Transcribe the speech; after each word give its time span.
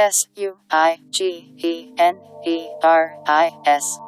S 0.00 0.28
U 0.36 0.54
I 0.70 1.00
G 1.10 1.24
E 1.58 1.92
N 1.98 2.14
E 2.46 2.68
R 2.84 3.08
I 3.26 3.50
S. 3.66 3.98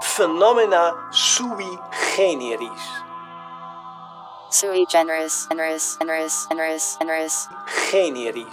Phenomena 0.00 0.94
sui 1.10 1.66
generis. 2.16 2.70
Sui 4.50 4.86
generis, 4.90 5.46
generis, 5.50 5.98
generis, 6.00 6.46
generis, 6.48 6.96
generis. 6.98 7.48
Generis. 7.92 8.46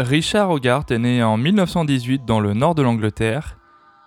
Richard 0.00 0.50
Hogarth 0.50 0.90
est 0.90 0.98
né 0.98 1.22
en 1.22 1.36
1918 1.36 2.24
dans 2.24 2.40
le 2.40 2.54
nord 2.54 2.74
de 2.74 2.82
l'Angleterre, 2.82 3.58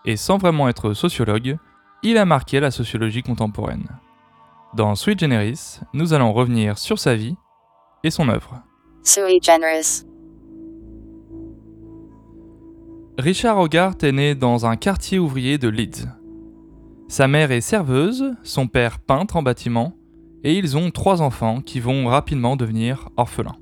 et 0.04 0.18
sans 0.18 0.38
vraiment 0.38 0.68
être 0.68 0.94
sociologue, 0.94 1.58
il 2.04 2.18
a 2.18 2.26
marqué 2.26 2.60
la 2.60 2.72
sociologie 2.72 3.24
contemporaine. 3.24 3.88
Dans 4.74 4.96
Sui 4.96 5.18
Generis, 5.18 5.82
nous 5.94 6.14
allons 6.14 6.32
revenir 6.32 6.78
sur 6.78 6.98
sa 6.98 7.14
vie 7.14 7.36
et 8.06 8.10
son 8.10 8.30
œuvre. 8.30 8.62
Sui 9.04 9.42
generis. 9.42 10.06
Richard 13.18 13.60
Hogarth 13.60 14.02
est 14.06 14.14
né 14.14 14.34
dans 14.34 14.66
un 14.66 14.78
quartier 14.78 15.20
ouvrier 15.20 15.58
de 15.58 15.68
Leeds. 15.68 16.08
Sa 17.10 17.28
mère 17.28 17.52
est 17.52 17.60
serveuse, 17.60 18.34
son 18.44 18.68
père 18.68 19.00
peintre 19.00 19.36
en 19.36 19.44
bâtiment, 19.44 19.94
et 20.46 20.54
ils 20.54 20.78
ont 20.78 20.90
trois 20.90 21.22
enfants 21.22 21.60
qui 21.60 21.82
vont 21.82 22.08
rapidement 22.08 22.56
devenir 22.56 23.10
orphelins. 23.18 23.58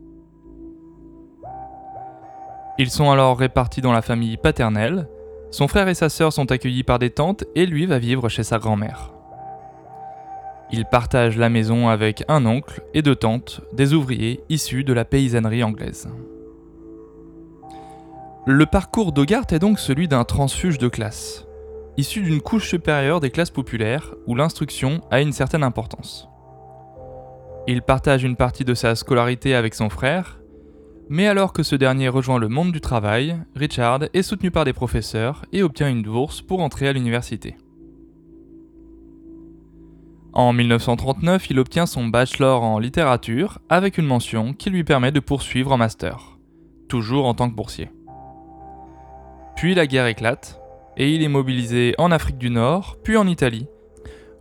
Ils 2.78 2.92
sont 2.92 3.10
alors 3.10 3.40
répartis 3.40 3.82
dans 3.82 3.94
la 3.94 4.04
famille 4.04 4.38
paternelle, 4.38 5.10
son 5.50 5.68
frère 5.68 5.88
et 5.88 5.96
sa 5.96 6.10
sœur 6.10 6.32
sont 6.32 6.52
accueillis 6.52 6.84
par 6.84 7.00
des 7.00 7.10
tantes 7.10 7.46
et 7.56 7.66
lui 7.66 7.88
va 7.88 7.98
vivre 7.98 8.30
chez 8.30 8.44
sa 8.44 8.60
grand-mère. 8.60 9.12
Il 10.72 10.86
partage 10.86 11.36
la 11.36 11.50
maison 11.50 11.90
avec 11.90 12.24
un 12.28 12.46
oncle 12.46 12.84
et 12.94 13.02
deux 13.02 13.16
tantes, 13.16 13.62
des 13.74 13.94
ouvriers 13.94 14.42
issus 14.50 14.84
de 14.84 14.94
la 14.94 15.04
paysannerie 15.04 15.64
anglaise. 15.64 16.08
Le 18.46 18.66
parcours 18.68 19.12
d'Hogarth 19.12 19.52
est 19.52 19.60
donc 19.60 19.80
celui 19.80 20.08
d'un 20.08 20.26
transfuge 20.26 20.78
de 20.78 20.88
classe, 20.88 21.48
issu 21.98 22.22
d'une 22.22 22.42
couche 22.42 22.70
supérieure 22.70 23.20
des 23.20 23.32
classes 23.32 23.50
populaires 23.50 24.14
où 24.28 24.36
l'instruction 24.36 25.02
a 25.10 25.22
une 25.22 25.34
certaine 25.34 25.64
importance. 25.64 26.30
Il 27.68 27.82
partage 27.82 28.24
une 28.24 28.36
partie 28.36 28.66
de 28.66 28.74
sa 28.76 28.96
scolarité 28.96 29.56
avec 29.56 29.74
son 29.74 29.90
frère, 29.90 30.40
mais 31.10 31.28
alors 31.28 31.52
que 31.52 31.64
ce 31.64 31.76
dernier 31.76 32.10
rejoint 32.10 32.38
le 32.38 32.48
monde 32.48 32.72
du 32.72 32.82
travail, 32.82 33.38
Richard 33.56 34.02
est 34.14 34.22
soutenu 34.22 34.52
par 34.52 34.66
des 34.66 34.74
professeurs 34.74 35.46
et 35.52 35.64
obtient 35.64 35.90
une 35.90 36.04
bourse 36.04 36.42
pour 36.42 36.62
entrer 36.62 36.88
à 36.88 36.94
l'université. 36.94 37.56
En 40.34 40.54
1939, 40.54 41.50
il 41.50 41.60
obtient 41.60 41.88
son 41.88 42.06
bachelor 42.06 42.62
en 42.64 42.78
littérature 42.78 43.60
avec 43.68 43.98
une 43.98 44.06
mention 44.06 44.54
qui 44.54 44.70
lui 44.70 44.84
permet 44.84 45.12
de 45.12 45.20
poursuivre 45.20 45.72
en 45.72 45.78
master, 45.78 46.38
toujours 46.88 47.26
en 47.26 47.34
tant 47.34 47.50
que 47.50 47.56
boursier. 47.56 47.90
Puis 49.56 49.74
la 49.74 49.88
guerre 49.88 50.06
éclate, 50.06 50.62
et 50.98 51.14
il 51.14 51.24
est 51.24 51.30
mobilisé 51.30 51.96
en 51.98 52.12
Afrique 52.12 52.38
du 52.38 52.52
Nord, 52.52 52.98
puis 53.04 53.18
en 53.18 53.28
Italie, 53.28 53.68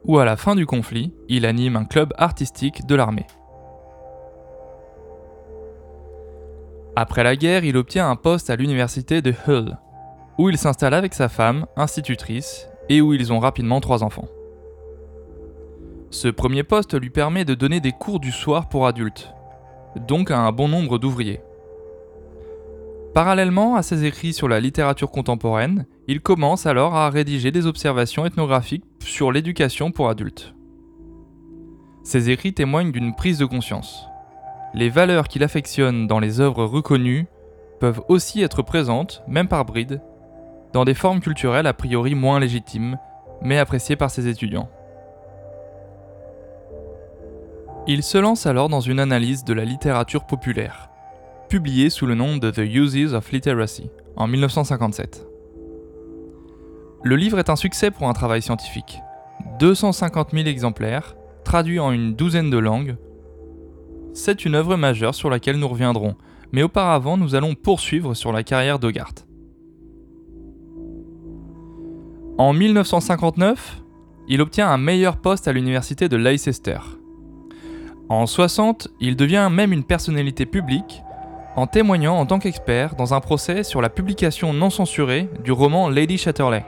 où 0.04 0.18
à 0.18 0.26
la 0.26 0.36
fin 0.36 0.54
du 0.54 0.66
conflit, 0.66 1.14
il 1.28 1.46
anime 1.46 1.76
un 1.76 1.84
club 1.86 2.12
artistique 2.18 2.86
de 2.86 2.94
l'armée. 2.94 3.26
Après 6.96 7.24
la 7.24 7.36
guerre, 7.36 7.64
il 7.64 7.76
obtient 7.76 8.10
un 8.10 8.16
poste 8.16 8.50
à 8.50 8.56
l'université 8.56 9.22
de 9.22 9.32
Hull, 9.46 9.78
où 10.36 10.50
il 10.50 10.58
s'installe 10.58 10.94
avec 10.94 11.14
sa 11.14 11.28
femme, 11.28 11.64
institutrice, 11.76 12.68
et 12.90 13.00
où 13.00 13.14
ils 13.14 13.32
ont 13.32 13.38
rapidement 13.38 13.80
trois 13.80 14.02
enfants. 14.02 14.28
Ce 16.10 16.28
premier 16.28 16.62
poste 16.62 16.98
lui 16.98 17.10
permet 17.10 17.44
de 17.44 17.54
donner 17.54 17.80
des 17.80 17.92
cours 17.92 18.18
du 18.18 18.32
soir 18.32 18.70
pour 18.70 18.86
adultes, 18.86 19.34
donc 20.08 20.30
à 20.30 20.38
un 20.38 20.52
bon 20.52 20.66
nombre 20.66 20.98
d'ouvriers. 20.98 21.40
Parallèlement 23.12 23.76
à 23.76 23.82
ses 23.82 24.04
écrits 24.04 24.32
sur 24.32 24.48
la 24.48 24.58
littérature 24.58 25.10
contemporaine, 25.10 25.86
il 26.06 26.22
commence 26.22 26.64
alors 26.64 26.94
à 26.94 27.10
rédiger 27.10 27.50
des 27.50 27.66
observations 27.66 28.24
ethnographiques 28.24 28.84
sur 29.00 29.32
l'éducation 29.32 29.90
pour 29.90 30.08
adultes. 30.08 30.54
Ses 32.04 32.30
écrits 32.30 32.54
témoignent 32.54 32.92
d'une 32.92 33.14
prise 33.14 33.38
de 33.38 33.44
conscience. 33.44 34.06
Les 34.72 34.88
valeurs 34.88 35.28
qu'il 35.28 35.42
affectionne 35.42 36.06
dans 36.06 36.20
les 36.20 36.40
œuvres 36.40 36.64
reconnues 36.64 37.26
peuvent 37.80 38.02
aussi 38.08 38.40
être 38.42 38.62
présentes, 38.62 39.22
même 39.28 39.48
par 39.48 39.66
bride, 39.66 40.00
dans 40.72 40.86
des 40.86 40.94
formes 40.94 41.20
culturelles 41.20 41.66
a 41.66 41.74
priori 41.74 42.14
moins 42.14 42.40
légitimes, 42.40 42.98
mais 43.42 43.58
appréciées 43.58 43.96
par 43.96 44.10
ses 44.10 44.26
étudiants. 44.26 44.70
Il 47.90 48.02
se 48.02 48.18
lance 48.18 48.44
alors 48.44 48.68
dans 48.68 48.82
une 48.82 49.00
analyse 49.00 49.44
de 49.44 49.54
la 49.54 49.64
littérature 49.64 50.26
populaire, 50.26 50.90
publiée 51.48 51.88
sous 51.88 52.04
le 52.04 52.14
nom 52.14 52.36
de 52.36 52.50
The 52.50 52.58
Uses 52.58 53.14
of 53.14 53.32
Literacy 53.32 53.88
en 54.14 54.26
1957. 54.26 55.26
Le 57.02 57.16
livre 57.16 57.38
est 57.38 57.48
un 57.48 57.56
succès 57.56 57.90
pour 57.90 58.06
un 58.06 58.12
travail 58.12 58.42
scientifique. 58.42 59.00
250 59.58 60.32
000 60.32 60.48
exemplaires, 60.48 61.16
traduits 61.44 61.80
en 61.80 61.90
une 61.90 62.14
douzaine 62.14 62.50
de 62.50 62.58
langues, 62.58 62.98
c'est 64.12 64.44
une 64.44 64.54
œuvre 64.54 64.76
majeure 64.76 65.14
sur 65.14 65.30
laquelle 65.30 65.58
nous 65.58 65.68
reviendrons, 65.68 66.14
mais 66.52 66.62
auparavant 66.62 67.16
nous 67.16 67.36
allons 67.36 67.54
poursuivre 67.54 68.12
sur 68.12 68.32
la 68.32 68.42
carrière 68.42 68.78
d'Hogarth. 68.78 69.26
En 72.36 72.52
1959, 72.52 73.82
il 74.28 74.42
obtient 74.42 74.68
un 74.68 74.76
meilleur 74.76 75.16
poste 75.16 75.48
à 75.48 75.54
l'université 75.54 76.10
de 76.10 76.18
Leicester. 76.18 76.80
En 78.10 78.24
60, 78.24 78.88
il 79.00 79.16
devient 79.16 79.48
même 79.50 79.70
une 79.70 79.84
personnalité 79.84 80.46
publique 80.46 81.02
en 81.56 81.66
témoignant 81.66 82.18
en 82.18 82.24
tant 82.24 82.38
qu'expert 82.38 82.94
dans 82.94 83.12
un 83.12 83.20
procès 83.20 83.64
sur 83.64 83.82
la 83.82 83.90
publication 83.90 84.54
non 84.54 84.70
censurée 84.70 85.28
du 85.44 85.52
roman 85.52 85.90
Lady 85.90 86.16
Chatterley. 86.16 86.64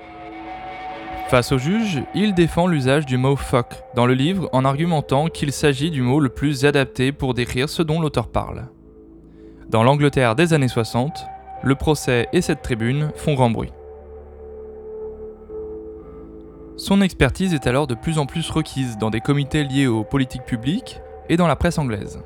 Face 1.29 1.53
au 1.53 1.59
juge, 1.59 2.03
il 2.15 2.35
défend 2.35 2.67
l'usage 2.67 3.07
du 3.07 3.17
mot 3.17 3.37
fuck 3.37 3.69
dans 3.95 4.05
le 4.05 4.13
livre 4.13 4.51
en 4.53 4.67
argumentant 4.67 5.29
qu'il 5.29 5.53
s'agit 5.53 5.91
du 5.91 6.03
mot 6.03 6.21
le 6.21 6.29
plus 6.29 6.67
adapté 6.67 7.11
pour 7.11 7.33
décrire 7.33 7.71
ce 7.71 7.83
dont 7.83 8.01
l'auteur 8.01 8.29
parle. 8.29 8.67
Dans 9.71 9.83
l'Angleterre 9.83 10.35
des 10.35 10.53
années 10.53 10.69
60, 10.69 11.25
le 11.63 11.75
procès 11.75 12.29
et 12.35 12.43
cette 12.43 12.61
tribune 12.61 13.13
font 13.15 13.35
grand 13.35 13.51
bruit. 13.51 13.73
Son 16.77 17.01
expertise 17.01 17.55
est 17.55 17.67
alors 17.67 17.87
de 17.87 17.95
plus 17.95 18.19
en 18.19 18.27
plus 18.27 18.51
requise 18.51 18.99
dans 18.99 19.11
des 19.11 19.21
comités 19.21 19.65
liés 19.65 19.87
aux 19.87 20.05
politiques 20.05 20.45
publiques 20.45 21.01
et 21.31 21.37
dans 21.37 21.47
la 21.47 21.57
presse 21.57 21.79
anglaise. 21.79 22.21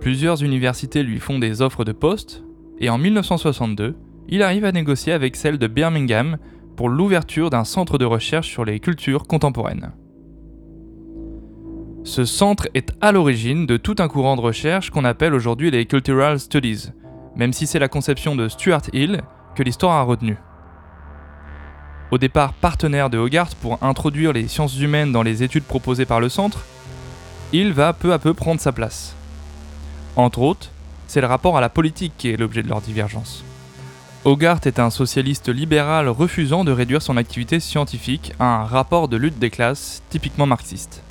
Plusieurs 0.00 0.44
universités 0.44 1.02
lui 1.02 1.18
font 1.18 1.40
des 1.40 1.62
offres 1.62 1.84
de 1.84 1.92
poste, 1.92 2.44
et 2.78 2.90
en 2.90 2.98
1962, 2.98 3.96
il 4.28 4.42
arrive 4.42 4.64
à 4.64 4.72
négocier 4.72 5.12
avec 5.12 5.34
celle 5.34 5.58
de 5.58 5.66
Birmingham 5.66 6.36
pour 6.76 6.88
l'ouverture 6.88 7.50
d'un 7.50 7.64
centre 7.64 7.98
de 7.98 8.04
recherche 8.04 8.48
sur 8.48 8.64
les 8.64 8.80
cultures 8.80 9.26
contemporaines. 9.26 9.92
Ce 12.04 12.24
centre 12.24 12.68
est 12.74 12.92
à 13.00 13.12
l'origine 13.12 13.66
de 13.66 13.76
tout 13.76 13.96
un 13.98 14.08
courant 14.08 14.36
de 14.36 14.40
recherche 14.40 14.90
qu'on 14.90 15.04
appelle 15.04 15.34
aujourd'hui 15.34 15.70
les 15.70 15.86
Cultural 15.86 16.38
Studies, 16.38 16.90
même 17.34 17.52
si 17.52 17.66
c'est 17.66 17.78
la 17.78 17.88
conception 17.88 18.36
de 18.36 18.48
Stuart 18.48 18.82
Hill 18.92 19.22
que 19.54 19.62
l'histoire 19.62 19.96
a 19.96 20.02
retenue. 20.02 20.38
Au 22.10 22.18
départ 22.18 22.52
partenaire 22.54 23.08
de 23.08 23.18
Hogarth 23.18 23.54
pour 23.54 23.78
introduire 23.82 24.32
les 24.32 24.48
sciences 24.48 24.80
humaines 24.80 25.12
dans 25.12 25.22
les 25.22 25.42
études 25.42 25.64
proposées 25.64 26.06
par 26.06 26.20
le 26.20 26.28
centre, 26.28 26.64
Hill 27.52 27.72
va 27.72 27.92
peu 27.92 28.12
à 28.12 28.20
peu 28.20 28.32
prendre 28.32 28.60
sa 28.60 28.70
place. 28.70 29.16
Entre 30.14 30.38
autres, 30.38 30.70
c'est 31.08 31.20
le 31.20 31.26
rapport 31.26 31.56
à 31.56 31.60
la 31.60 31.68
politique 31.68 32.12
qui 32.16 32.28
est 32.28 32.36
l'objet 32.36 32.62
de 32.62 32.68
leur 32.68 32.80
divergence. 32.80 33.42
Hogarth 34.24 34.68
est 34.68 34.78
un 34.78 34.90
socialiste 34.90 35.48
libéral 35.48 36.08
refusant 36.08 36.62
de 36.62 36.70
réduire 36.70 37.02
son 37.02 37.16
activité 37.16 37.58
scientifique 37.58 38.32
à 38.38 38.44
un 38.44 38.64
rapport 38.64 39.08
de 39.08 39.16
lutte 39.16 39.40
des 39.40 39.50
classes 39.50 40.00
typiquement 40.10 40.46
marxiste. 40.46 41.02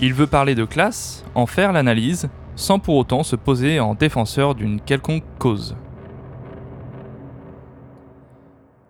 Il 0.00 0.14
veut 0.14 0.26
parler 0.26 0.56
de 0.56 0.64
classe, 0.64 1.24
en 1.36 1.46
faire 1.46 1.72
l'analyse, 1.72 2.28
sans 2.56 2.80
pour 2.80 2.96
autant 2.96 3.22
se 3.22 3.36
poser 3.36 3.78
en 3.78 3.94
défenseur 3.94 4.56
d'une 4.56 4.80
quelconque 4.80 5.24
cause. 5.38 5.76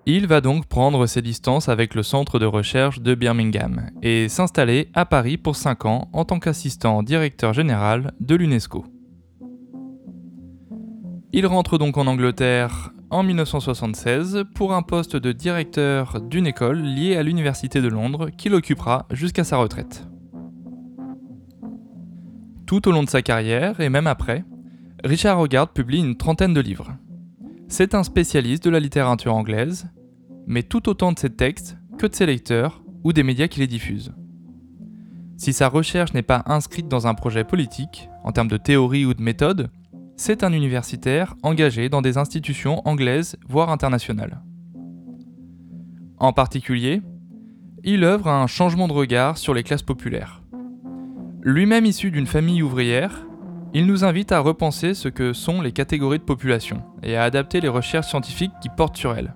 Il 0.09 0.29
va 0.29 0.41
donc 0.41 0.67
prendre 0.67 1.07
ses 1.07 1.21
distances 1.21 1.69
avec 1.69 1.97
le 1.97 2.05
centre 2.05 2.39
de 2.39 2.47
recherche 2.47 3.01
de 3.01 3.17
Birmingham 3.17 3.91
et 4.03 4.29
s'installer 4.29 4.89
à 4.95 5.05
Paris 5.05 5.37
pour 5.37 5.57
5 5.57 5.85
ans 5.85 6.09
en 6.13 6.25
tant 6.25 6.39
qu'assistant 6.39 7.03
directeur 7.03 7.53
général 7.53 8.13
de 8.21 8.37
l'UNESCO. 8.37 8.85
Il 11.33 11.45
rentre 11.45 11.77
donc 11.77 11.97
en 11.97 12.07
Angleterre 12.07 12.93
en 13.11 13.25
1976 13.25 14.45
pour 14.55 14.75
un 14.75 14.83
poste 14.83 15.17
de 15.17 15.33
directeur 15.33 16.21
d'une 16.21 16.47
école 16.47 16.83
liée 16.83 17.17
à 17.17 17.25
l'Université 17.25 17.81
de 17.81 17.89
Londres 17.89 18.31
qu'il 18.31 18.55
occupera 18.55 19.07
jusqu'à 19.11 19.43
sa 19.43 19.57
retraite. 19.57 20.07
Tout 22.65 22.89
au 22.89 22.93
long 22.93 23.03
de 23.03 23.11
sa 23.11 23.23
carrière, 23.23 23.81
et 23.81 23.89
même 23.89 24.07
après, 24.07 24.45
Richard 25.03 25.41
Hogarth 25.41 25.73
publie 25.73 25.99
une 25.99 26.17
trentaine 26.17 26.55
de 26.55 26.61
livres. 26.61 26.93
C'est 27.69 27.95
un 27.95 28.05
spécialiste 28.05 28.65
de 28.65 28.71
la 28.71 28.79
littérature 28.79 29.35
anglaise, 29.35 29.89
mais 30.47 30.63
tout 30.63 30.89
autant 30.89 31.11
de 31.11 31.19
ses 31.19 31.31
textes 31.31 31.77
que 31.99 32.07
de 32.07 32.15
ses 32.15 32.27
lecteurs 32.27 32.83
ou 33.03 33.13
des 33.13 33.25
médias 33.25 33.49
qui 33.49 33.59
les 33.59 33.67
diffusent. 33.67 34.15
Si 35.37 35.53
sa 35.53 35.69
recherche 35.69 36.15
n'est 36.15 36.23
pas 36.23 36.45
inscrite 36.47 36.89
dans 36.89 37.09
un 37.09 37.15
projet 37.15 37.45
politique, 37.45 38.09
en 38.23 38.31
termes 38.31 38.49
de 38.49 38.57
théorie 38.57 39.05
ou 39.05 39.15
de 39.15 39.23
méthode, 39.23 39.71
c'est 40.17 40.45
un 40.45 40.53
universitaire 40.53 41.35
engagé 41.43 41.89
dans 41.89 42.03
des 42.03 42.19
institutions 42.19 42.81
anglaises, 42.87 43.37
voire 43.49 43.71
internationales. 43.71 44.43
En 46.19 46.33
particulier, 46.33 47.03
il 47.85 48.05
œuvre 48.05 48.29
à 48.29 48.41
un 48.41 48.47
changement 48.47 48.89
de 48.89 48.93
regard 48.93 49.39
sur 49.39 49.55
les 49.55 49.65
classes 49.65 49.83
populaires. 49.83 50.43
Lui-même 51.43 51.85
issu 51.85 52.11
d'une 52.11 52.27
famille 52.27 52.63
ouvrière, 52.63 53.26
il 53.75 53.87
nous 53.87 54.05
invite 54.05 54.33
à 54.33 54.41
repenser 54.41 54.95
ce 54.95 55.09
que 55.09 55.33
sont 55.33 55.61
les 55.61 55.73
catégories 55.73 56.19
de 56.19 56.25
population 56.25 56.83
et 57.03 57.17
à 57.17 57.25
adapter 57.25 57.61
les 57.61 57.69
recherches 57.69 58.09
scientifiques 58.09 58.53
qui 58.63 58.69
portent 58.69 58.97
sur 58.97 59.15
elles. 59.15 59.35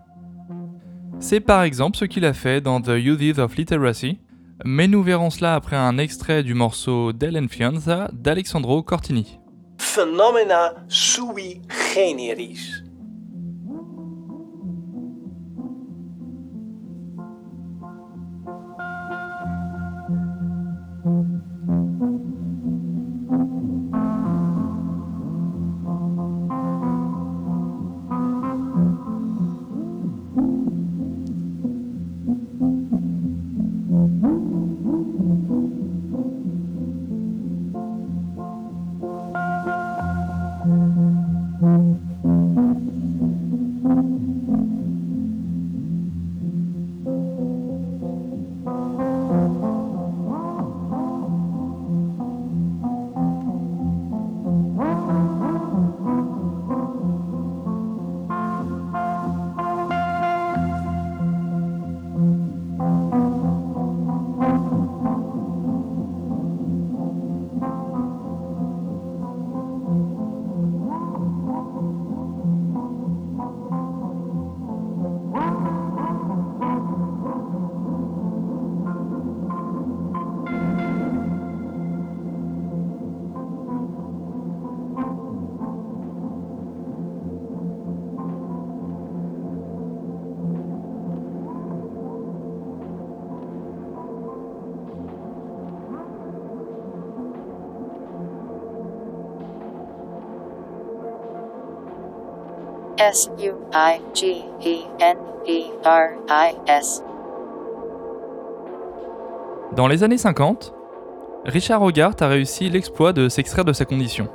C'est 1.18 1.40
par 1.40 1.62
exemple 1.62 1.98
ce 1.98 2.06
qu'il 2.06 2.24
a 2.24 2.32
fait 2.32 2.60
dans 2.60 2.80
The 2.80 2.96
Uses 2.96 3.38
of 3.38 3.56
Literacy, 3.56 4.18
mais 4.64 4.88
nous 4.88 5.02
verrons 5.02 5.30
cela 5.30 5.54
après 5.54 5.76
un 5.76 5.98
extrait 5.98 6.42
du 6.42 6.54
morceau 6.54 7.12
Dell'Enfianza 7.12 8.10
d'Alexandro 8.12 8.82
Cortini. 8.82 9.38
Phenomena 9.78 10.74
sui 10.88 11.60
generis. 11.94 12.89
S 103.02 103.30
U 103.38 103.54
I 103.72 103.98
G 104.12 104.44
E 104.62 104.84
N 105.00 105.16
E 105.48 105.72
R 105.86 106.18
I 106.28 106.54
S. 106.66 107.02
Dans 109.74 109.88
les 109.88 110.04
années 110.04 110.18
50, 110.18 110.74
Richard 111.46 111.80
Hogarth 111.80 112.20
a 112.20 112.28
réussi 112.28 112.68
l'exploit 112.68 113.14
de 113.14 113.30
s'extraire 113.30 113.64
de 113.64 113.72
sa 113.72 113.86
condition. 113.86 114.28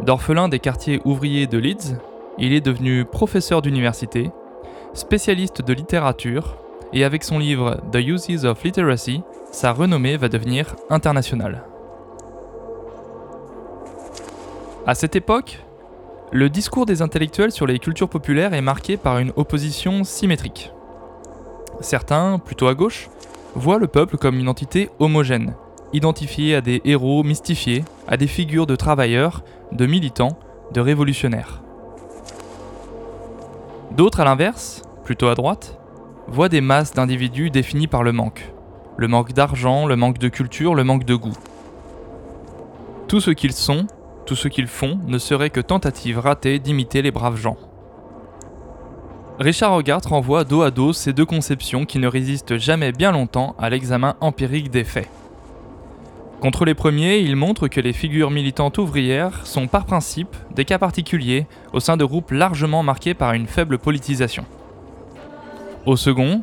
D'orphelin 0.00 0.50
des 0.50 0.58
quartiers 0.58 1.00
ouvriers 1.06 1.46
de 1.46 1.56
Leeds, 1.56 1.96
il 2.36 2.52
est 2.52 2.60
devenu 2.60 3.06
professeur 3.06 3.62
d'université, 3.62 4.30
spécialiste 4.92 5.62
de 5.62 5.72
littérature, 5.72 6.58
et 6.92 7.02
avec 7.02 7.24
son 7.24 7.38
livre 7.38 7.80
The 7.92 8.00
Uses 8.06 8.44
of 8.44 8.62
Literacy, 8.62 9.22
sa 9.52 9.72
renommée 9.72 10.18
va 10.18 10.28
devenir 10.28 10.76
internationale. 10.90 11.64
À 14.86 14.94
cette 14.94 15.16
époque, 15.16 15.60
le 16.30 16.50
discours 16.50 16.84
des 16.84 17.00
intellectuels 17.00 17.52
sur 17.52 17.66
les 17.66 17.78
cultures 17.78 18.08
populaires 18.08 18.52
est 18.52 18.60
marqué 18.60 18.96
par 18.98 19.18
une 19.18 19.32
opposition 19.36 20.04
symétrique. 20.04 20.72
Certains, 21.80 22.38
plutôt 22.38 22.68
à 22.68 22.74
gauche, 22.74 23.08
voient 23.54 23.78
le 23.78 23.86
peuple 23.86 24.18
comme 24.18 24.38
une 24.38 24.48
entité 24.48 24.90
homogène, 24.98 25.54
identifiée 25.94 26.54
à 26.54 26.60
des 26.60 26.82
héros 26.84 27.22
mystifiés, 27.22 27.84
à 28.06 28.18
des 28.18 28.26
figures 28.26 28.66
de 28.66 28.76
travailleurs, 28.76 29.42
de 29.72 29.86
militants, 29.86 30.38
de 30.72 30.80
révolutionnaires. 30.80 31.62
D'autres, 33.92 34.20
à 34.20 34.24
l'inverse, 34.24 34.82
plutôt 35.04 35.28
à 35.28 35.34
droite, 35.34 35.78
voient 36.26 36.50
des 36.50 36.60
masses 36.60 36.92
d'individus 36.92 37.50
définis 37.50 37.86
par 37.86 38.02
le 38.02 38.12
manque. 38.12 38.52
Le 38.98 39.08
manque 39.08 39.32
d'argent, 39.32 39.86
le 39.86 39.96
manque 39.96 40.18
de 40.18 40.28
culture, 40.28 40.74
le 40.74 40.84
manque 40.84 41.04
de 41.04 41.14
goût. 41.14 41.36
Tout 43.06 43.20
ce 43.20 43.30
qu'ils 43.30 43.54
sont, 43.54 43.86
tout 44.28 44.36
ce 44.36 44.48
qu'ils 44.48 44.66
font 44.66 45.00
ne 45.06 45.16
serait 45.16 45.48
que 45.48 45.60
tentative 45.60 46.18
ratée 46.18 46.58
d'imiter 46.58 47.00
les 47.00 47.10
braves 47.10 47.38
gens. 47.40 47.56
Richard 49.38 49.72
Hogarth 49.72 50.04
renvoie 50.04 50.44
dos 50.44 50.60
à 50.60 50.70
dos 50.70 50.92
ces 50.92 51.14
deux 51.14 51.24
conceptions 51.24 51.86
qui 51.86 51.98
ne 51.98 52.06
résistent 52.06 52.58
jamais 52.58 52.92
bien 52.92 53.10
longtemps 53.10 53.56
à 53.58 53.70
l'examen 53.70 54.16
empirique 54.20 54.70
des 54.70 54.84
faits. 54.84 55.08
Contre 56.40 56.66
les 56.66 56.74
premiers, 56.74 57.20
il 57.20 57.36
montre 57.36 57.68
que 57.68 57.80
les 57.80 57.94
figures 57.94 58.30
militantes 58.30 58.76
ouvrières 58.76 59.46
sont 59.46 59.66
par 59.66 59.86
principe 59.86 60.36
des 60.54 60.66
cas 60.66 60.78
particuliers 60.78 61.46
au 61.72 61.80
sein 61.80 61.96
de 61.96 62.04
groupes 62.04 62.30
largement 62.30 62.82
marqués 62.82 63.14
par 63.14 63.32
une 63.32 63.46
faible 63.46 63.78
politisation. 63.78 64.44
Au 65.86 65.96
second, 65.96 66.42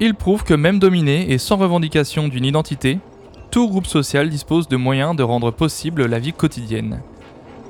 il 0.00 0.14
prouve 0.14 0.44
que 0.44 0.54
même 0.54 0.78
dominé 0.78 1.30
et 1.30 1.36
sans 1.36 1.58
revendication 1.58 2.28
d'une 2.28 2.46
identité, 2.46 3.00
tout 3.50 3.68
groupe 3.68 3.86
social 3.86 4.30
dispose 4.30 4.66
de 4.66 4.78
moyens 4.78 5.14
de 5.14 5.22
rendre 5.22 5.50
possible 5.50 6.06
la 6.06 6.18
vie 6.18 6.32
quotidienne. 6.32 7.02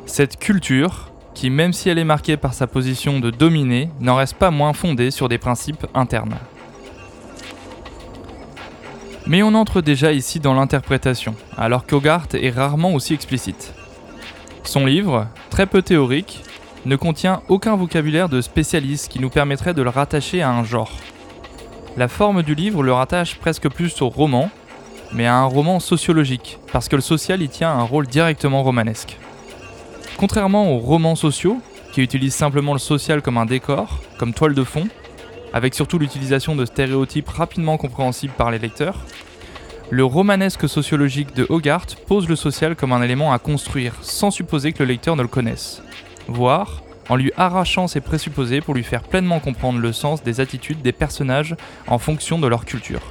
Cette 0.08 0.38
culture, 0.38 1.12
qui 1.34 1.50
même 1.50 1.74
si 1.74 1.90
elle 1.90 1.98
est 1.98 2.04
marquée 2.04 2.38
par 2.38 2.54
sa 2.54 2.66
position 2.66 3.20
de 3.20 3.30
dominer, 3.30 3.90
n'en 4.00 4.16
reste 4.16 4.34
pas 4.34 4.50
moins 4.50 4.72
fondée 4.72 5.10
sur 5.10 5.28
des 5.28 5.36
principes 5.36 5.86
internes. 5.94 6.34
Mais 9.26 9.42
on 9.42 9.54
entre 9.54 9.82
déjà 9.82 10.12
ici 10.12 10.40
dans 10.40 10.54
l'interprétation, 10.54 11.34
alors 11.56 11.86
qu'Hogarth 11.86 12.34
est 12.34 12.50
rarement 12.50 12.94
aussi 12.94 13.12
explicite. 13.12 13.74
Son 14.64 14.86
livre, 14.86 15.28
très 15.50 15.66
peu 15.66 15.82
théorique, 15.82 16.42
ne 16.86 16.96
contient 16.96 17.42
aucun 17.48 17.76
vocabulaire 17.76 18.30
de 18.30 18.40
spécialiste 18.40 19.08
qui 19.08 19.20
nous 19.20 19.30
permettrait 19.30 19.74
de 19.74 19.82
le 19.82 19.90
rattacher 19.90 20.40
à 20.40 20.50
un 20.50 20.64
genre. 20.64 20.90
La 21.98 22.08
forme 22.08 22.42
du 22.42 22.54
livre 22.54 22.82
le 22.82 22.94
rattache 22.94 23.36
presque 23.36 23.68
plus 23.68 24.00
au 24.00 24.08
roman, 24.08 24.50
mais 25.12 25.26
à 25.26 25.36
un 25.36 25.44
roman 25.44 25.80
sociologique, 25.80 26.58
parce 26.72 26.88
que 26.88 26.96
le 26.96 27.02
social 27.02 27.42
y 27.42 27.48
tient 27.50 27.70
un 27.70 27.82
rôle 27.82 28.06
directement 28.06 28.62
romanesque. 28.62 29.18
Contrairement 30.18 30.72
aux 30.72 30.78
romans 30.78 31.14
sociaux, 31.14 31.60
qui 31.92 32.02
utilisent 32.02 32.34
simplement 32.34 32.72
le 32.72 32.80
social 32.80 33.22
comme 33.22 33.38
un 33.38 33.46
décor, 33.46 34.02
comme 34.18 34.34
toile 34.34 34.52
de 34.52 34.64
fond, 34.64 34.88
avec 35.52 35.76
surtout 35.76 35.96
l'utilisation 35.96 36.56
de 36.56 36.64
stéréotypes 36.64 37.28
rapidement 37.28 37.76
compréhensibles 37.76 38.34
par 38.36 38.50
les 38.50 38.58
lecteurs, 38.58 39.04
le 39.90 40.04
romanesque 40.04 40.68
sociologique 40.68 41.36
de 41.36 41.46
Hogarth 41.48 41.94
pose 42.08 42.28
le 42.28 42.34
social 42.34 42.74
comme 42.74 42.90
un 42.90 43.00
élément 43.00 43.32
à 43.32 43.38
construire, 43.38 43.94
sans 44.02 44.32
supposer 44.32 44.72
que 44.72 44.82
le 44.82 44.88
lecteur 44.88 45.14
ne 45.14 45.22
le 45.22 45.28
connaisse, 45.28 45.82
voire 46.26 46.82
en 47.08 47.14
lui 47.14 47.30
arrachant 47.36 47.86
ses 47.86 48.00
présupposés 48.00 48.60
pour 48.60 48.74
lui 48.74 48.82
faire 48.82 49.04
pleinement 49.04 49.38
comprendre 49.38 49.78
le 49.78 49.92
sens 49.92 50.24
des 50.24 50.40
attitudes 50.40 50.82
des 50.82 50.90
personnages 50.90 51.54
en 51.86 51.98
fonction 51.98 52.40
de 52.40 52.48
leur 52.48 52.64
culture. 52.64 53.02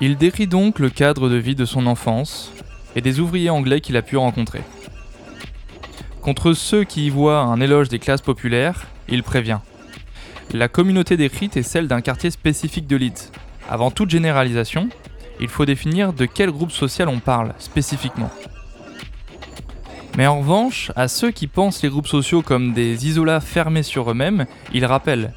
Il 0.00 0.16
décrit 0.16 0.46
donc 0.46 0.78
le 0.78 0.88
cadre 0.88 1.28
de 1.28 1.36
vie 1.36 1.54
de 1.54 1.66
son 1.66 1.86
enfance 1.86 2.50
et 2.96 3.02
des 3.02 3.20
ouvriers 3.20 3.50
anglais 3.50 3.82
qu'il 3.82 3.98
a 3.98 4.02
pu 4.02 4.16
rencontrer. 4.16 4.62
Contre 6.28 6.52
ceux 6.52 6.84
qui 6.84 7.06
y 7.06 7.08
voient 7.08 7.40
un 7.40 7.58
éloge 7.58 7.88
des 7.88 7.98
classes 7.98 8.20
populaires, 8.20 8.82
il 9.08 9.22
prévient. 9.22 9.60
La 10.52 10.68
communauté 10.68 11.16
décrite 11.16 11.56
est 11.56 11.62
celle 11.62 11.88
d'un 11.88 12.02
quartier 12.02 12.30
spécifique 12.30 12.86
de 12.86 12.96
Leeds. 12.96 13.32
Avant 13.66 13.90
toute 13.90 14.10
généralisation, 14.10 14.90
il 15.40 15.48
faut 15.48 15.64
définir 15.64 16.12
de 16.12 16.26
quel 16.26 16.50
groupe 16.50 16.70
social 16.70 17.08
on 17.08 17.18
parle 17.18 17.54
spécifiquement. 17.58 18.30
Mais 20.18 20.26
en 20.26 20.40
revanche, 20.40 20.92
à 20.96 21.08
ceux 21.08 21.30
qui 21.30 21.46
pensent 21.46 21.82
les 21.82 21.88
groupes 21.88 22.06
sociaux 22.06 22.42
comme 22.42 22.74
des 22.74 23.06
isolats 23.06 23.40
fermés 23.40 23.82
sur 23.82 24.10
eux-mêmes, 24.10 24.44
il 24.74 24.84
rappelle 24.84 25.32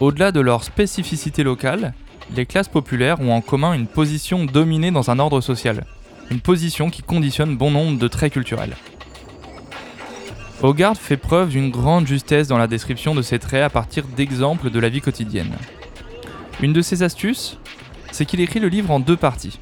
au-delà 0.00 0.32
de 0.32 0.40
leur 0.40 0.64
spécificité 0.64 1.44
locale, 1.44 1.94
les 2.34 2.44
classes 2.44 2.66
populaires 2.66 3.20
ont 3.20 3.32
en 3.32 3.40
commun 3.40 3.72
une 3.72 3.86
position 3.86 4.46
dominée 4.46 4.90
dans 4.90 5.12
un 5.12 5.20
ordre 5.20 5.40
social, 5.40 5.84
une 6.32 6.40
position 6.40 6.90
qui 6.90 7.02
conditionne 7.02 7.56
bon 7.56 7.70
nombre 7.70 8.00
de 8.00 8.08
traits 8.08 8.32
culturels. 8.32 8.74
Hogarth 10.62 10.98
fait 10.98 11.16
preuve 11.16 11.48
d'une 11.48 11.72
grande 11.72 12.06
justesse 12.06 12.46
dans 12.46 12.56
la 12.56 12.68
description 12.68 13.16
de 13.16 13.22
ces 13.22 13.40
traits 13.40 13.64
à 13.64 13.70
partir 13.70 14.06
d'exemples 14.06 14.70
de 14.70 14.78
la 14.78 14.88
vie 14.88 15.00
quotidienne. 15.00 15.52
Une 16.60 16.72
de 16.72 16.82
ses 16.82 17.02
astuces, 17.02 17.58
c'est 18.12 18.26
qu'il 18.26 18.40
écrit 18.40 18.60
le 18.60 18.68
livre 18.68 18.92
en 18.92 19.00
deux 19.00 19.16
parties. 19.16 19.58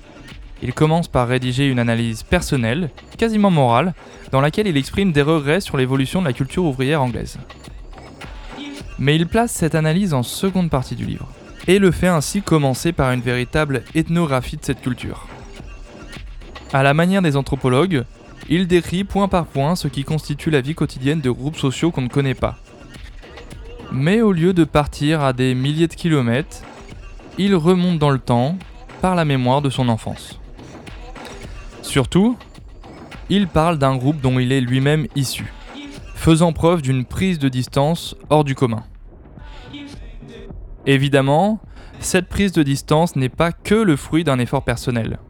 Il 0.62 0.74
commence 0.74 1.08
par 1.08 1.26
rédiger 1.26 1.68
une 1.68 1.78
analyse 1.78 2.22
personnelle, 2.22 2.90
quasiment 3.16 3.50
morale, 3.50 3.94
dans 4.30 4.42
laquelle 4.42 4.66
il 4.66 4.76
exprime 4.76 5.10
des 5.10 5.22
regrets 5.22 5.62
sur 5.62 5.78
l'évolution 5.78 6.20
de 6.20 6.26
la 6.26 6.34
culture 6.34 6.64
ouvrière 6.64 7.00
anglaise. 7.00 7.38
Mais 8.98 9.16
il 9.16 9.26
place 9.26 9.52
cette 9.52 9.74
analyse 9.74 10.12
en 10.12 10.22
seconde 10.22 10.68
partie 10.68 10.96
du 10.96 11.06
livre, 11.06 11.28
et 11.66 11.78
le 11.78 11.92
fait 11.92 12.08
ainsi 12.08 12.42
commencer 12.42 12.92
par 12.92 13.10
une 13.12 13.22
véritable 13.22 13.84
ethnographie 13.94 14.58
de 14.58 14.64
cette 14.66 14.82
culture. 14.82 15.26
À 16.74 16.82
la 16.82 16.92
manière 16.92 17.22
des 17.22 17.38
anthropologues, 17.38 18.04
il 18.52 18.66
décrit 18.66 19.04
point 19.04 19.28
par 19.28 19.46
point 19.46 19.76
ce 19.76 19.86
qui 19.86 20.02
constitue 20.02 20.50
la 20.50 20.60
vie 20.60 20.74
quotidienne 20.74 21.20
de 21.20 21.30
groupes 21.30 21.56
sociaux 21.56 21.92
qu'on 21.92 22.02
ne 22.02 22.08
connaît 22.08 22.34
pas. 22.34 22.58
Mais 23.92 24.20
au 24.20 24.32
lieu 24.32 24.52
de 24.52 24.64
partir 24.64 25.22
à 25.22 25.32
des 25.32 25.54
milliers 25.54 25.86
de 25.86 25.94
kilomètres, 25.94 26.62
il 27.38 27.54
remonte 27.54 28.00
dans 28.00 28.10
le 28.10 28.18
temps 28.18 28.58
par 29.00 29.14
la 29.14 29.24
mémoire 29.24 29.62
de 29.62 29.70
son 29.70 29.88
enfance. 29.88 30.40
Surtout, 31.82 32.36
il 33.30 33.46
parle 33.46 33.78
d'un 33.78 33.96
groupe 33.96 34.20
dont 34.20 34.40
il 34.40 34.50
est 34.50 34.60
lui-même 34.60 35.06
issu, 35.14 35.52
faisant 36.16 36.52
preuve 36.52 36.82
d'une 36.82 37.04
prise 37.04 37.38
de 37.38 37.48
distance 37.48 38.16
hors 38.30 38.42
du 38.42 38.56
commun. 38.56 38.82
Évidemment, 40.86 41.60
cette 42.00 42.28
prise 42.28 42.50
de 42.50 42.64
distance 42.64 43.14
n'est 43.14 43.28
pas 43.28 43.52
que 43.52 43.76
le 43.76 43.94
fruit 43.94 44.24
d'un 44.24 44.40
effort 44.40 44.64
personnel. 44.64 45.20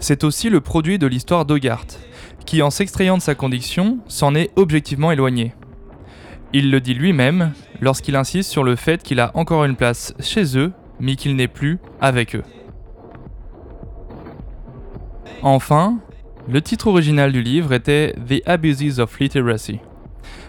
C'est 0.00 0.24
aussi 0.24 0.50
le 0.50 0.60
produit 0.60 0.98
de 0.98 1.06
l'histoire 1.06 1.44
d'Hogarth, 1.44 2.00
qui 2.48 2.62
en 2.62 2.70
s'extrayant 2.70 3.18
de 3.18 3.22
sa 3.22 3.34
condition 3.34 3.98
s'en 4.08 4.34
est 4.34 4.50
objectivement 4.56 5.12
éloigné. 5.12 5.52
Il 6.54 6.70
le 6.70 6.80
dit 6.80 6.94
lui-même 6.94 7.52
lorsqu'il 7.82 8.16
insiste 8.16 8.50
sur 8.50 8.64
le 8.64 8.74
fait 8.74 9.02
qu'il 9.02 9.20
a 9.20 9.32
encore 9.34 9.66
une 9.66 9.76
place 9.76 10.14
chez 10.18 10.56
eux, 10.56 10.72
mais 10.98 11.14
qu'il 11.14 11.36
n'est 11.36 11.46
plus 11.46 11.78
avec 12.00 12.34
eux. 12.34 12.44
Enfin, 15.42 15.98
le 16.48 16.62
titre 16.62 16.86
original 16.86 17.32
du 17.32 17.42
livre 17.42 17.74
était 17.74 18.14
The 18.26 18.40
Abuses 18.48 18.98
of 18.98 19.20
Literacy, 19.20 19.80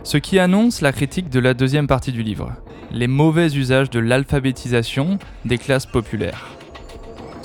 ce 0.03 0.15
qui 0.15 0.39
annonce 0.39 0.79
la 0.79 0.93
critique 0.93 1.29
de 1.29 1.41
la 1.41 1.53
deuxième 1.53 1.87
partie 1.87 2.13
du 2.13 2.23
livre, 2.23 2.53
les 2.91 3.07
mauvais 3.07 3.47
usages 3.47 3.89
de 3.89 3.99
l'alphabétisation 3.99 5.19
des 5.43 5.57
classes 5.57 5.85
populaires. 5.85 6.58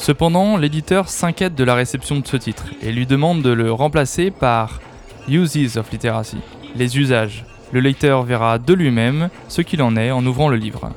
Cependant, 0.04 0.58
l'éditeur 0.58 1.08
s'inquiète 1.08 1.54
de 1.54 1.64
la 1.64 1.74
réception 1.74 2.18
de 2.18 2.26
ce 2.26 2.36
titre 2.36 2.66
et 2.82 2.92
lui 2.92 3.06
demande 3.06 3.40
de 3.40 3.48
le 3.48 3.72
remplacer 3.72 4.30
par 4.30 4.80
Uses 5.28 5.78
of 5.78 5.90
Literacy, 5.90 6.36
les 6.76 6.98
usages. 6.98 7.46
Le 7.72 7.80
lecteur 7.80 8.22
verra 8.22 8.58
de 8.58 8.74
lui-même 8.74 9.30
ce 9.48 9.62
qu'il 9.62 9.80
en 9.80 9.96
est 9.96 10.10
en 10.10 10.26
ouvrant 10.26 10.50
le 10.50 10.56
livre. 10.56 10.92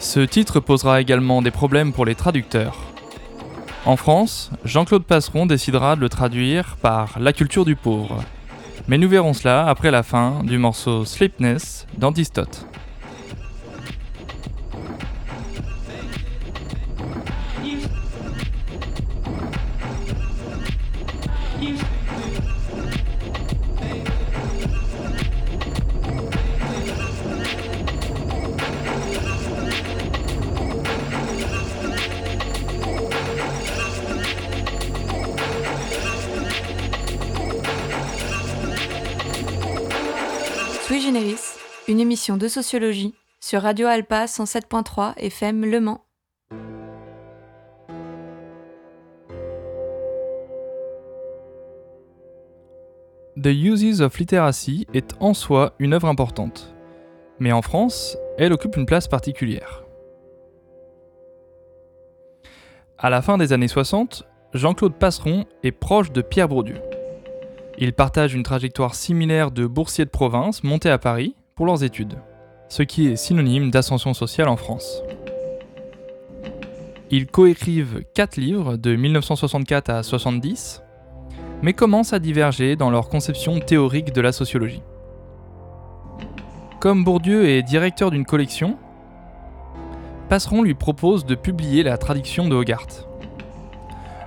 Ce 0.00 0.18
titre 0.18 0.58
posera 0.58 1.00
également 1.00 1.42
des 1.42 1.52
problèmes 1.52 1.92
pour 1.92 2.04
les 2.04 2.16
traducteurs. 2.16 2.76
En 3.84 3.96
France, 3.96 4.50
Jean-Claude 4.64 5.04
Passeron 5.04 5.46
décidera 5.46 5.94
de 5.94 6.00
le 6.00 6.08
traduire 6.08 6.76
par 6.82 7.20
La 7.20 7.32
culture 7.32 7.64
du 7.64 7.76
pauvre. 7.76 8.24
Mais 8.88 8.98
nous 8.98 9.08
verrons 9.08 9.32
cela 9.32 9.68
après 9.68 9.92
la 9.92 10.02
fin 10.02 10.42
du 10.42 10.58
morceau 10.58 11.04
Sleepness 11.04 11.86
d'Antistote. 11.96 12.66
De 42.36 42.48
sociologie 42.48 43.14
sur 43.40 43.62
Radio 43.62 43.86
Alpa 43.86 44.26
107.3 44.26 45.14
FM 45.18 45.64
Le 45.64 45.80
Mans. 45.80 46.04
The 53.36 53.48
Uses 53.48 54.00
of 54.00 54.18
Literacy 54.18 54.86
est 54.94 55.14
en 55.20 55.34
soi 55.34 55.74
une 55.78 55.92
œuvre 55.92 56.08
importante. 56.08 56.74
Mais 57.38 57.52
en 57.52 57.62
France, 57.62 58.16
elle 58.38 58.52
occupe 58.52 58.76
une 58.76 58.86
place 58.86 59.08
particulière. 59.08 59.84
À 62.98 63.10
la 63.10 63.20
fin 63.20 63.36
des 63.36 63.52
années 63.52 63.68
60, 63.68 64.24
Jean-Claude 64.54 64.94
Passeron 64.94 65.44
est 65.62 65.72
proche 65.72 66.12
de 66.12 66.22
Pierre 66.22 66.48
Bourdieu. 66.48 66.80
Ils 67.78 67.92
partagent 67.92 68.34
une 68.34 68.42
trajectoire 68.42 68.94
similaire 68.94 69.50
de 69.50 69.66
boursiers 69.66 70.06
de 70.06 70.10
province 70.10 70.64
montés 70.64 70.90
à 70.90 70.98
Paris 70.98 71.36
pour 71.56 71.64
leurs 71.64 71.84
études, 71.84 72.18
ce 72.68 72.82
qui 72.82 73.08
est 73.08 73.16
synonyme 73.16 73.70
d'ascension 73.70 74.12
sociale 74.12 74.48
en 74.48 74.56
France. 74.56 75.02
Ils 77.10 77.26
coécrivent 77.26 78.02
4 78.12 78.36
livres 78.36 78.76
de 78.76 78.94
1964 78.94 79.88
à 79.88 80.02
70, 80.02 80.82
mais 81.62 81.72
commencent 81.72 82.12
à 82.12 82.18
diverger 82.18 82.76
dans 82.76 82.90
leur 82.90 83.08
conception 83.08 83.58
théorique 83.58 84.12
de 84.12 84.20
la 84.20 84.32
sociologie. 84.32 84.82
Comme 86.78 87.04
Bourdieu 87.04 87.48
est 87.48 87.62
directeur 87.62 88.10
d'une 88.10 88.26
collection, 88.26 88.76
Passeron 90.28 90.62
lui 90.62 90.74
propose 90.74 91.24
de 91.24 91.34
publier 91.34 91.82
la 91.82 91.96
traduction 91.96 92.48
de 92.48 92.54
Hogarth. 92.54 93.08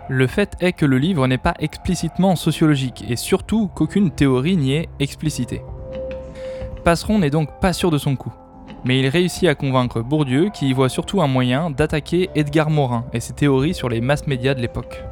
Le 0.07 0.25
fait 0.25 0.55
est 0.61 0.73
que 0.73 0.87
le 0.87 0.97
livre 0.97 1.27
n'est 1.27 1.37
pas 1.37 1.53
explicitement 1.59 2.35
sociologique 2.35 3.05
et 3.07 3.15
surtout 3.15 3.67
qu'aucune 3.67 4.09
théorie 4.09 4.57
n'y 4.57 4.73
est 4.73 4.89
explicitée. 4.99 5.61
Passeron 6.83 7.19
n'est 7.19 7.29
donc 7.29 7.59
pas 7.59 7.73
sûr 7.73 7.91
de 7.91 7.97
son 7.97 8.15
coup, 8.15 8.33
mais 8.85 8.99
il 8.99 9.07
réussit 9.07 9.49
à 9.49 9.55
convaincre 9.55 10.01
Bourdieu 10.01 10.49
qui 10.53 10.69
y 10.69 10.73
voit 10.73 10.89
surtout 10.89 11.21
un 11.21 11.27
moyen 11.27 11.69
d'attaquer 11.69 12.29
Edgar 12.35 12.69
Morin 12.69 13.05
et 13.13 13.19
ses 13.19 13.33
théories 13.33 13.73
sur 13.73 13.89
les 13.89 14.01
masses 14.01 14.27
médias 14.27 14.53
de 14.53 14.61
l'époque. 14.61 15.03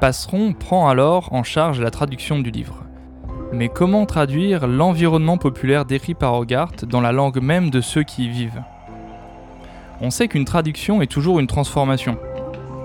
Passeron 0.00 0.52
prend 0.52 0.88
alors 0.88 1.32
en 1.32 1.42
charge 1.42 1.80
la 1.80 1.90
traduction 1.90 2.38
du 2.38 2.50
livre. 2.50 2.84
Mais 3.52 3.68
comment 3.68 4.06
traduire 4.06 4.66
l'environnement 4.66 5.38
populaire 5.38 5.84
décrit 5.84 6.14
par 6.14 6.34
Hogarth 6.34 6.84
dans 6.84 7.00
la 7.00 7.12
langue 7.12 7.42
même 7.42 7.70
de 7.70 7.80
ceux 7.80 8.04
qui 8.04 8.24
y 8.24 8.28
vivent? 8.28 8.62
On 10.00 10.10
sait 10.10 10.28
qu'une 10.28 10.44
traduction 10.44 11.02
est 11.02 11.10
toujours 11.10 11.40
une 11.40 11.46
transformation. 11.46 12.16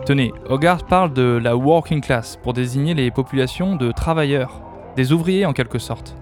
Tenez, 0.06 0.34
Hogarth 0.50 0.88
parle 0.88 1.14
de 1.14 1.40
la 1.42 1.56
working 1.56 2.02
class 2.02 2.38
pour 2.42 2.54
désigner 2.54 2.94
les 2.94 3.12
populations 3.12 3.76
de 3.76 3.92
travailleurs, 3.92 4.62
des 4.96 5.12
ouvriers 5.12 5.46
en 5.46 5.54
quelque 5.54 5.80
sorte. 5.80 6.16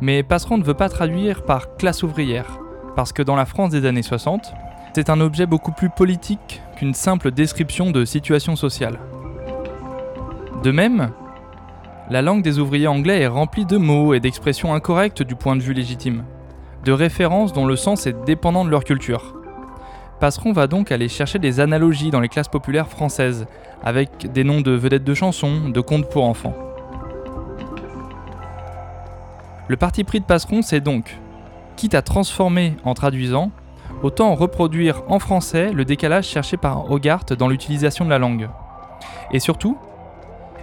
Mais 0.00 0.22
Passeron 0.22 0.58
ne 0.58 0.64
veut 0.64 0.74
pas 0.74 0.88
traduire 0.88 1.44
par 1.44 1.76
classe 1.76 2.02
ouvrière, 2.02 2.58
parce 2.94 3.12
que 3.12 3.22
dans 3.22 3.36
la 3.36 3.46
France 3.46 3.70
des 3.70 3.86
années 3.86 4.02
60, 4.02 4.52
c'est 4.94 5.10
un 5.10 5.20
objet 5.20 5.46
beaucoup 5.46 5.72
plus 5.72 5.90
politique 5.90 6.62
qu'une 6.76 6.94
simple 6.94 7.30
description 7.30 7.90
de 7.90 8.04
situation 8.04 8.56
sociale. 8.56 8.98
De 10.62 10.70
même, 10.70 11.10
la 12.08 12.22
langue 12.22 12.42
des 12.42 12.58
ouvriers 12.58 12.86
anglais 12.86 13.20
est 13.20 13.26
remplie 13.26 13.66
de 13.66 13.76
mots 13.76 14.14
et 14.14 14.20
d'expressions 14.20 14.74
incorrectes 14.74 15.22
du 15.22 15.34
point 15.34 15.56
de 15.56 15.60
vue 15.60 15.74
légitime, 15.74 16.24
de 16.84 16.92
références 16.92 17.52
dont 17.52 17.66
le 17.66 17.76
sens 17.76 18.06
est 18.06 18.24
dépendant 18.24 18.64
de 18.64 18.70
leur 18.70 18.84
culture. 18.84 19.34
Passeron 20.18 20.52
va 20.52 20.66
donc 20.66 20.92
aller 20.92 21.08
chercher 21.08 21.38
des 21.38 21.60
analogies 21.60 22.10
dans 22.10 22.20
les 22.20 22.28
classes 22.28 22.48
populaires 22.48 22.88
françaises, 22.88 23.46
avec 23.84 24.32
des 24.32 24.44
noms 24.44 24.62
de 24.62 24.70
vedettes 24.70 25.04
de 25.04 25.14
chansons, 25.14 25.68
de 25.68 25.80
contes 25.80 26.08
pour 26.08 26.24
enfants. 26.24 26.54
Le 29.68 29.76
parti 29.76 30.04
pris 30.04 30.20
de 30.20 30.24
Passeron, 30.24 30.62
c'est 30.62 30.80
donc, 30.80 31.18
quitte 31.76 31.94
à 31.94 32.02
transformer 32.02 32.76
en 32.84 32.94
traduisant, 32.94 33.50
autant 34.02 34.34
reproduire 34.34 35.02
en 35.08 35.18
français 35.18 35.72
le 35.72 35.84
décalage 35.84 36.26
cherché 36.26 36.56
par 36.56 36.90
Hogarth 36.90 37.32
dans 37.32 37.48
l'utilisation 37.48 38.04
de 38.04 38.10
la 38.10 38.18
langue. 38.18 38.48
Et 39.32 39.40
surtout, 39.40 39.76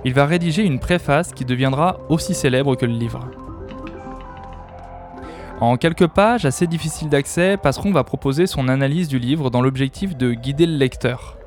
il 0.05 0.13
va 0.13 0.25
rédiger 0.25 0.63
une 0.63 0.79
préface 0.79 1.33
qui 1.33 1.43
deviendra 1.43 1.97
aussi 2.09 2.33
célèbre 2.33 2.75
que 2.75 2.85
le 2.85 2.93
livre. 2.93 3.29
En 5.59 5.77
quelques 5.77 6.07
pages 6.07 6.45
assez 6.45 6.67
difficiles 6.67 7.09
d'accès, 7.09 7.57
Passeron 7.57 7.91
va 7.91 8.03
proposer 8.03 8.47
son 8.47 8.67
analyse 8.69 9.07
du 9.07 9.19
livre 9.19 9.49
dans 9.49 9.61
l'objectif 9.61 10.15
de 10.15 10.33
guider 10.33 10.65
le 10.65 10.77
lecteur, 10.77 11.37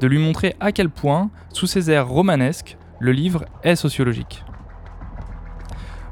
de 0.00 0.06
lui 0.06 0.18
montrer 0.18 0.56
à 0.60 0.72
quel 0.72 0.90
point, 0.90 1.30
sous 1.52 1.66
ses 1.66 1.90
airs 1.90 2.08
romanesques, 2.08 2.76
le 2.98 3.12
livre 3.12 3.44
est 3.62 3.76
sociologique. 3.76 4.44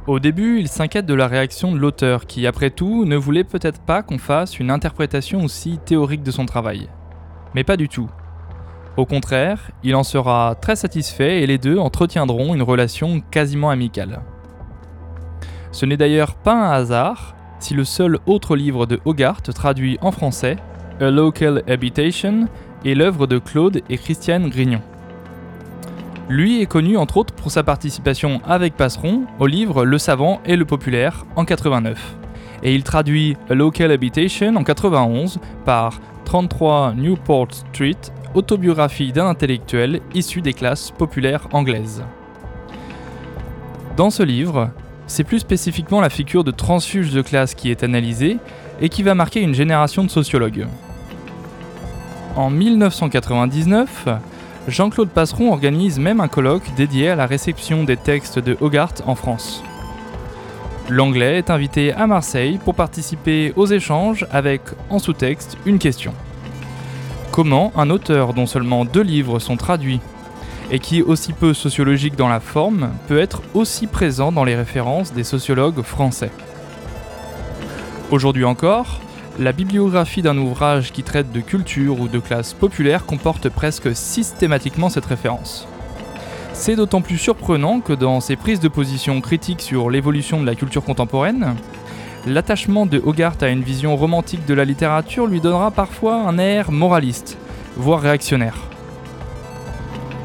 Au 0.09 0.21
début, 0.21 0.59
il 0.59 0.69
s'inquiète 0.69 1.05
de 1.05 1.13
la 1.13 1.27
réaction 1.27 1.71
de 1.71 1.77
l'auteur 1.77 2.25
qui, 2.25 2.47
après 2.47 2.71
tout, 2.71 3.05
ne 3.05 3.15
voulait 3.15 3.45
peut-être 3.45 3.83
pas 3.83 4.03
qu'on 4.03 4.17
fasse 4.17 4.59
une 4.59 4.71
interprétation 4.71 5.45
aussi 5.45 5.79
théorique 5.85 6.23
de 6.23 6.31
son 6.31 6.47
travail. 6.47 6.89
Mais 7.55 7.63
pas 7.63 7.77
du 7.77 7.91
tout. 7.91 8.09
Au 8.97 9.05
contraire, 9.05 9.71
il 9.85 9.95
en 9.95 10.05
sera 10.05 10.55
très 10.55 10.77
satisfait 10.77 11.43
et 11.43 11.47
les 11.47 11.59
deux 11.59 11.77
entretiendront 11.77 12.55
une 12.55 12.63
relation 12.63 13.21
quasiment 13.21 13.69
amicale. 13.69 14.23
Ce 15.73 15.85
n'est 15.85 15.99
d'ailleurs 15.99 16.37
pas 16.37 16.55
un 16.55 16.71
hasard 16.71 17.37
si 17.59 17.75
le 17.75 17.85
seul 17.85 18.19
autre 18.25 18.57
livre 18.57 18.87
de 18.87 19.01
Hogarth 19.05 19.53
traduit 19.53 19.99
en 20.01 20.11
français, 20.11 20.57
A 21.03 21.11
Local 21.11 21.63
Habitation, 21.69 22.49
est 22.87 22.95
l'œuvre 22.95 23.27
de 23.27 23.37
Claude 23.37 23.83
et 23.91 23.99
Christiane 23.99 24.49
Grignon. 24.49 24.81
Lui 26.29 26.61
est 26.61 26.67
connu 26.67 26.99
entre 26.99 27.17
autres 27.17 27.33
pour 27.33 27.51
sa 27.51 27.63
participation 27.63 28.43
avec 28.47 28.77
Passeron 28.77 29.23
au 29.39 29.47
livre 29.47 29.87
Le 29.87 29.97
Savant 29.97 30.43
et 30.45 30.57
le 30.57 30.67
Populaire 30.67 31.25
en 31.37 31.47
89. 31.47 32.17
Et 32.63 32.75
il 32.75 32.83
traduit 32.83 33.39
A 33.49 33.55
Local 33.55 33.91
Habitation 33.91 34.55
en 34.57 34.63
91 34.63 35.39
par 35.65 36.01
33 36.27 36.93
Newport 36.97 37.49
Street, 37.53 37.97
autobiographie 38.35 39.11
d'un 39.11 39.27
intellectuel 39.27 40.01
issu 40.13 40.43
des 40.43 40.53
classes 40.53 40.91
populaires 40.91 41.49
anglaises. 41.53 42.05
Dans 43.97 44.11
ce 44.11 44.23
livre, 44.23 44.69
c'est 45.07 45.25
plus 45.25 45.39
spécifiquement 45.39 46.03
la 46.03 46.11
figure 46.11 46.45
de 46.45 46.51
transfuge 46.51 47.11
de 47.11 47.23
classe 47.23 47.55
qui 47.55 47.71
est 47.71 47.83
analysée 47.83 48.37
et 48.83 48.91
qui 48.91 49.03
va 49.03 49.15
marquer 49.15 49.41
une 49.41 49.55
génération 49.55 50.05
de 50.05 50.11
sociologues. 50.11 50.67
En 52.37 52.51
1999, 52.51 54.09
Jean-Claude 54.69 55.09
Passeron 55.09 55.51
organise 55.51 55.99
même 55.99 56.21
un 56.21 56.29
colloque 56.29 56.75
dédié 56.77 57.09
à 57.09 57.17
la 57.17 57.25
réception 57.25 57.85
des 57.85 57.97
textes 57.97 58.39
de 58.39 58.55
Hogarth 58.61 59.03
en 59.07 59.15
France. 59.15 59.63
L'anglais 60.91 61.39
est 61.39 61.49
invité 61.49 61.95
à 61.95 62.07
Marseille 62.07 62.61
pour 62.63 62.75
participer 62.75 63.55
aux 63.57 63.65
échanges 63.65 64.27
avec, 64.31 64.61
en 64.91 64.99
sous-texte, 64.99 65.57
une 65.65 65.79
question. 65.79 66.13
Comment 67.31 67.73
un 67.77 67.89
auteur 67.89 68.35
dont 68.35 68.47
seulement 68.47 68.85
deux 68.85 69.03
livres 69.03 69.39
sont 69.39 69.57
traduits 69.57 70.01
et 70.71 70.81
qui 70.81 70.99
est 70.99 71.03
aussi 71.03 71.33
peu 71.33 71.55
sociologique 71.55 72.17
dans 72.17 72.29
la 72.29 72.41
forme 72.41 72.91
peut 73.07 73.19
être 73.19 73.41
aussi 73.55 73.87
présent 73.87 74.33
dans 74.33 74.45
les 74.45 74.55
références 74.55 75.15
des 75.15 75.25
sociologues 75.25 75.81
français? 75.81 76.31
Aujourd'hui 78.11 78.45
encore, 78.45 79.01
la 79.39 79.53
bibliographie 79.53 80.23
d'un 80.23 80.37
ouvrage 80.37 80.91
qui 80.91 81.05
traite 81.05 81.31
de 81.31 81.41
culture 81.41 82.01
ou 82.01 82.09
de 82.09 82.19
classe 82.19 82.55
populaire 82.55 83.07
comporte 83.07 83.49
presque 83.49 83.95
systématiquement 83.95 84.89
cette 84.89 85.07
référence. 85.07 85.69
C'est 86.53 86.75
d'autant 86.75 87.03
plus 87.03 87.19
surprenant 87.19 87.79
que 87.79 87.93
dans 87.93 88.21
ses 88.21 88.35
prises 88.35 88.59
de 88.59 88.67
position 88.67 89.21
critiques 89.21 89.61
sur 89.61 89.91
l'évolution 89.91 90.41
de 90.41 90.47
la 90.47 90.57
culture 90.57 90.83
contemporaine, 90.83 91.55
l'attachement 92.27 92.85
de 92.85 93.01
Hogarth 93.05 93.45
à 93.45 93.49
une 93.49 93.63
vision 93.63 93.97
romantique 93.97 94.45
de 94.45 94.55
la 94.55 94.65
littérature 94.65 95.29
lui 95.29 95.41
donnera 95.41 95.71
parfois 95.71 96.17
un 96.17 96.37
air 96.39 96.73
moraliste, 96.73 97.39
voire 97.77 98.01
réactionnaire. 98.01 98.57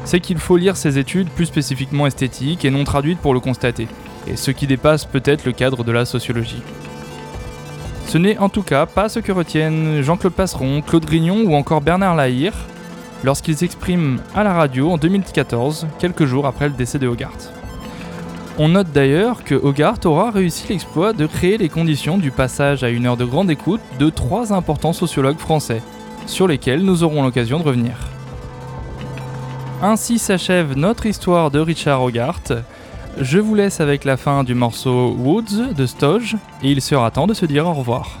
C'est 0.04 0.18
qu'il 0.18 0.38
faut 0.38 0.56
lire 0.56 0.76
ses 0.76 0.98
études 0.98 1.30
plus 1.30 1.46
spécifiquement 1.46 2.08
esthétiques 2.08 2.64
et 2.64 2.70
non 2.70 2.82
traduites 2.82 3.20
pour 3.20 3.32
le 3.32 3.40
constater, 3.40 3.86
et 4.26 4.34
ce 4.34 4.50
qui 4.50 4.66
dépasse 4.66 5.04
peut-être 5.04 5.44
le 5.44 5.52
cadre 5.52 5.84
de 5.84 5.92
la 5.92 6.04
sociologie. 6.04 6.62
Ce 8.06 8.18
n'est 8.18 8.38
en 8.38 8.48
tout 8.48 8.62
cas 8.62 8.86
pas 8.86 9.08
ce 9.08 9.18
que 9.18 9.32
retiennent 9.32 10.02
Jean-Claude 10.02 10.34
Passeron, 10.34 10.82
Claude 10.82 11.04
Grignon 11.04 11.42
ou 11.44 11.54
encore 11.54 11.80
Bernard 11.80 12.14
Lahire 12.16 12.54
lorsqu'ils 13.24 13.56
s'expriment 13.56 14.20
à 14.34 14.44
la 14.44 14.52
radio 14.52 14.90
en 14.90 14.98
2014, 14.98 15.88
quelques 15.98 16.26
jours 16.26 16.46
après 16.46 16.68
le 16.68 16.74
décès 16.74 16.98
de 16.98 17.08
Hogarth. 17.08 17.52
On 18.56 18.68
note 18.68 18.92
d'ailleurs 18.92 19.42
que 19.42 19.56
Hogarth 19.56 20.06
aura 20.06 20.30
réussi 20.30 20.68
l'exploit 20.68 21.12
de 21.12 21.26
créer 21.26 21.58
les 21.58 21.68
conditions 21.68 22.18
du 22.18 22.30
passage 22.30 22.84
à 22.84 22.88
une 22.88 23.06
heure 23.06 23.16
de 23.16 23.24
grande 23.24 23.50
écoute 23.50 23.80
de 23.98 24.10
trois 24.10 24.52
importants 24.52 24.92
sociologues 24.92 25.38
français, 25.38 25.82
sur 26.26 26.46
lesquels 26.46 26.84
nous 26.84 27.02
aurons 27.02 27.24
l'occasion 27.24 27.58
de 27.58 27.64
revenir. 27.64 27.94
Ainsi 29.82 30.18
s'achève 30.18 30.76
notre 30.76 31.06
histoire 31.06 31.50
de 31.50 31.58
Richard 31.58 32.02
Hogarth, 32.02 32.52
je 33.20 33.38
vous 33.38 33.54
laisse 33.54 33.80
avec 33.80 34.04
la 34.04 34.16
fin 34.16 34.44
du 34.44 34.54
morceau 34.54 35.14
Woods 35.18 35.74
de 35.76 35.86
Stoge 35.86 36.36
et 36.62 36.70
il 36.70 36.80
sera 36.80 37.10
temps 37.10 37.26
de 37.26 37.34
se 37.34 37.46
dire 37.46 37.66
au 37.66 37.72
revoir. 37.72 38.18